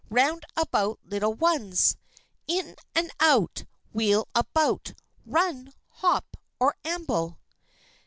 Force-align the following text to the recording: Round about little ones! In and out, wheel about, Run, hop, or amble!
Round 0.09 0.45
about 0.57 0.99
little 1.03 1.35
ones! 1.35 1.95
In 2.47 2.75
and 2.95 3.11
out, 3.19 3.65
wheel 3.93 4.27
about, 4.33 4.95
Run, 5.27 5.73
hop, 5.89 6.37
or 6.59 6.75
amble! 6.83 7.37